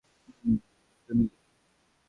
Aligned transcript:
হুম, 0.37 0.55
তুমি? 1.09 1.25